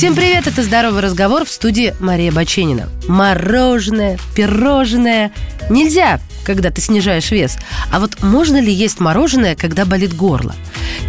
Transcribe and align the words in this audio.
Всем 0.00 0.14
привет, 0.14 0.46
это 0.46 0.62
«Здоровый 0.62 1.02
разговор» 1.02 1.44
в 1.44 1.50
студии 1.50 1.94
Мария 2.00 2.32
Баченина. 2.32 2.88
Мороженое, 3.06 4.18
пирожное. 4.34 5.30
Нельзя, 5.68 6.20
когда 6.42 6.70
ты 6.70 6.80
снижаешь 6.80 7.30
вес. 7.30 7.58
А 7.92 8.00
вот 8.00 8.22
можно 8.22 8.58
ли 8.58 8.72
есть 8.72 8.98
мороженое, 8.98 9.54
когда 9.56 9.84
болит 9.84 10.16
горло? 10.16 10.54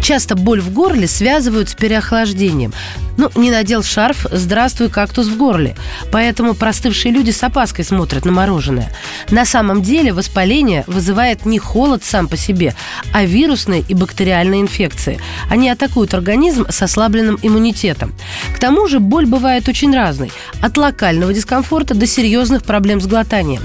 Часто 0.02 0.34
боль 0.34 0.60
в 0.60 0.72
горле 0.72 1.06
связывают 1.06 1.68
с 1.68 1.74
переохлаждением. 1.74 2.74
Ну, 3.16 3.30
не 3.36 3.50
надел 3.50 3.84
шарф, 3.84 4.26
здравствуй, 4.32 4.88
кактус 4.88 5.28
в 5.28 5.36
горле. 5.36 5.76
Поэтому 6.10 6.54
простывшие 6.54 7.12
люди 7.12 7.30
с 7.30 7.42
опаской 7.42 7.84
смотрят 7.84 8.24
на 8.24 8.32
мороженое. 8.32 8.90
На 9.30 9.44
самом 9.44 9.82
деле 9.82 10.12
воспаление 10.12 10.82
вызывает 10.88 11.46
не 11.46 11.60
холод 11.60 12.02
сам 12.02 12.26
по 12.26 12.36
себе, 12.36 12.74
а 13.12 13.24
вирусные 13.24 13.84
и 13.88 13.94
бактериальные 13.94 14.62
инфекции. 14.62 15.20
Они 15.48 15.70
атакуют 15.70 16.14
организм 16.14 16.66
с 16.68 16.82
ослабленным 16.82 17.38
иммунитетом. 17.40 18.12
К 18.56 18.58
тому 18.58 18.88
же 18.88 18.98
боль 18.98 19.26
бывает 19.26 19.68
очень 19.68 19.94
разной. 19.94 20.32
От 20.60 20.76
локального 20.78 21.32
дискомфорта 21.32 21.94
до 21.94 22.06
серьезных 22.08 22.64
проблем 22.64 23.00
с 23.00 23.06
глотанием. 23.06 23.62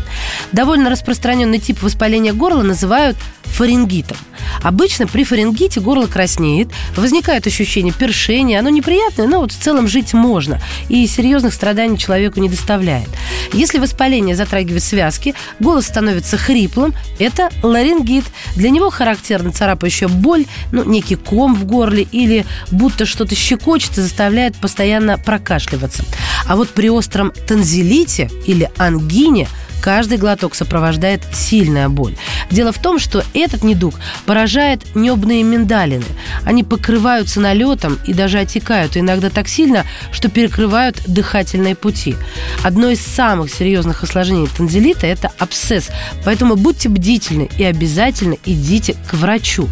Довольно 0.52 0.90
распространенный 0.92 1.60
тип 1.60 1.82
воспаления 1.82 2.34
горла 2.34 2.62
называют 2.62 3.18
фарингитом. 3.54 4.18
Обычно 4.64 5.08
при 5.08 5.24
фарингите 5.24 5.80
горло 5.80 6.08
краснеет, 6.08 6.70
возникает 6.96 7.48
ощущение 7.48 7.94
першения, 7.94 8.60
оно 8.60 8.70
неприятное, 8.70 9.28
но 9.28 9.40
вот 9.40 9.52
в 9.52 9.60
целом 9.60 9.88
жить 9.88 10.14
можно 10.14 10.62
и 10.90 11.06
серьезных 11.08 11.54
страданий 11.54 11.98
человеку 11.98 12.40
не 12.40 12.50
доставляет. 12.50 13.10
Если 13.54 13.80
воспаление 13.80 14.36
затрагивает 14.36 14.84
связки, 14.84 15.36
голос 15.60 15.86
становится 15.86 16.38
хриплым, 16.38 16.94
это 17.20 17.50
ларингит. 17.64 18.26
Для 18.56 18.70
него 18.70 18.90
характерна 18.90 19.52
царапающая 19.52 20.08
боль, 20.08 20.46
ну, 20.72 20.84
некий 20.84 21.16
ком 21.16 21.56
в 21.56 21.66
горле 21.66 22.08
или 22.12 22.46
будто 22.72 23.06
что-то 23.06 23.36
щекочет 23.36 23.98
и 23.98 24.02
заставляет 24.02 24.56
постоянно 24.58 25.18
прокашливаться. 25.18 26.04
А 26.48 26.56
вот 26.56 26.70
при 26.70 26.90
остром 26.90 27.32
танзелите 27.48 28.30
или 28.46 28.70
ангине– 28.78 29.48
Каждый 29.82 30.18
глоток 30.18 30.56
сопровождает 30.56 31.22
сильная 31.34 31.90
боль. 31.90 32.16
Дело 32.50 32.72
в 32.72 32.80
том, 32.80 33.00
что 33.00 33.24
этот 33.34 33.64
недуг 33.64 33.96
поражает 34.26 34.96
небные 34.96 35.44
миндалины. 35.44 36.06
Они 36.44 36.64
покрываются 36.64 37.40
налетом 37.40 38.00
и 38.06 38.14
даже 38.14 38.40
отекают, 38.40 38.98
иногда 38.98 39.30
так 39.30 39.48
сильно, 39.48 39.86
что 40.12 40.30
перекрывают 40.30 41.02
дыхательные 41.08 41.76
пути. 41.76 42.16
Одно 42.64 42.90
из 42.90 43.02
самых 43.02 43.54
серьезных 43.54 44.04
осложнений 44.04 44.50
танзелита– 44.56 45.08
это 45.08 45.32
абсцесс. 45.38 45.90
Поэтому 46.26 46.56
будьте 46.56 46.90
бдительны 46.90 47.50
и 47.58 47.64
обязательно 47.64 48.38
идите 48.46 48.96
к 49.10 49.14
врачу. 49.14 49.70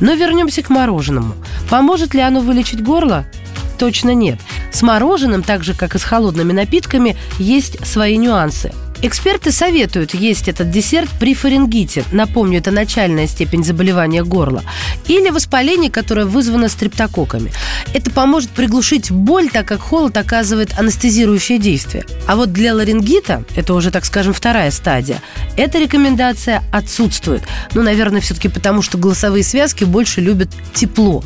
Но 0.00 0.14
вернемся 0.14 0.62
к 0.62 0.70
мороженому. 0.70 1.34
Поможет 1.68 2.14
ли 2.14 2.20
оно 2.20 2.40
вылечить 2.40 2.82
горло? 2.82 3.26
Точно 3.78 4.12
нет. 4.12 4.38
С 4.72 4.82
мороженым, 4.82 5.42
так 5.42 5.64
же 5.64 5.74
как 5.74 5.94
и 5.94 5.98
с 5.98 6.04
холодными 6.04 6.52
напитками, 6.52 7.16
есть 7.38 7.84
свои 7.86 8.18
нюансы. 8.18 8.72
Эксперты 9.02 9.50
советуют 9.50 10.12
есть 10.12 10.48
этот 10.48 10.70
десерт 10.70 11.08
при 11.18 11.34
фарингите. 11.34 12.04
Напомню, 12.12 12.58
это 12.58 12.70
начальная 12.70 13.26
степень 13.26 13.64
заболевания 13.64 14.22
горла. 14.22 14.62
Или 15.08 15.30
воспаление, 15.30 15.90
которое 15.90 16.26
вызвано 16.26 16.68
стрептококками. 16.68 17.50
Это 17.94 18.10
поможет 18.10 18.50
приглушить 18.50 19.10
боль, 19.10 19.48
так 19.48 19.66
как 19.66 19.80
холод 19.80 20.18
оказывает 20.18 20.78
анестезирующее 20.78 21.58
действие. 21.58 22.04
А 22.26 22.36
вот 22.36 22.52
для 22.52 22.74
ларингита, 22.74 23.44
это 23.56 23.72
уже, 23.72 23.90
так 23.90 24.04
скажем, 24.04 24.34
вторая 24.34 24.70
стадия, 24.70 25.22
эта 25.56 25.78
рекомендация 25.78 26.62
отсутствует. 26.70 27.42
Ну, 27.72 27.82
наверное, 27.82 28.20
все-таки 28.20 28.48
потому, 28.48 28.82
что 28.82 28.98
голосовые 28.98 29.44
связки 29.44 29.84
больше 29.84 30.20
любят 30.20 30.50
тепло. 30.74 31.24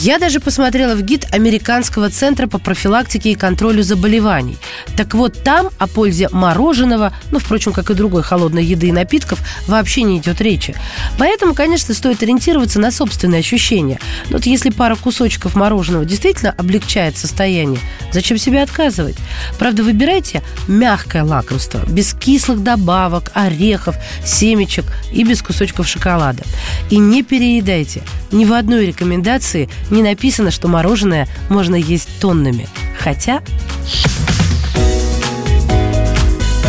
Я 0.00 0.18
даже 0.18 0.40
посмотрела 0.40 0.94
в 0.94 1.02
гид 1.02 1.24
Американского 1.32 2.10
центра 2.10 2.46
по 2.46 2.58
профилактике 2.58 3.30
и 3.30 3.34
контролю 3.34 3.82
заболеваний. 3.82 4.58
Так 4.94 5.14
вот, 5.14 5.42
там 5.42 5.70
о 5.78 5.86
пользе 5.86 6.28
мороженого, 6.30 7.14
ну, 7.30 7.38
впрочем, 7.38 7.72
как 7.72 7.90
и 7.90 7.94
другой 7.94 8.22
холодной 8.22 8.64
еды 8.64 8.88
и 8.88 8.92
напитков, 8.92 9.40
вообще 9.66 10.02
не 10.02 10.18
идет 10.18 10.40
речи. 10.42 10.74
Поэтому, 11.18 11.54
конечно, 11.54 11.94
стоит 11.94 12.22
ориентироваться 12.22 12.78
на 12.78 12.90
собственные 12.90 13.40
ощущения. 13.40 13.98
Но 14.28 14.36
вот 14.36 14.44
если 14.44 14.68
пара 14.68 14.96
кусочков 14.96 15.54
мороженого 15.54 16.04
действительно 16.04 16.54
облегчает 16.56 17.16
состояние, 17.16 17.80
зачем 18.12 18.36
себе 18.36 18.62
отказывать? 18.62 19.16
Правда, 19.58 19.82
выбирайте 19.82 20.42
мягкое 20.68 21.24
лакомство, 21.24 21.80
без 21.88 22.12
кислых 22.12 22.62
добавок, 22.62 23.30
орехов, 23.34 23.96
семечек 24.24 24.84
и 25.10 25.24
без 25.24 25.40
кусочков 25.40 25.88
шоколада. 25.88 26.42
И 26.90 26.98
не 26.98 27.22
переедайте. 27.22 28.02
Ни 28.30 28.44
в 28.44 28.52
одной 28.52 28.86
рекомендации 28.86 29.70
не 29.90 30.02
написано, 30.02 30.50
что 30.50 30.68
мороженое 30.68 31.28
можно 31.48 31.74
есть 31.74 32.08
тоннами. 32.20 32.68
Хотя... 32.98 33.42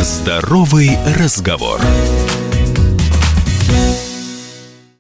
Здоровый 0.01 0.97
разговор. 1.17 1.81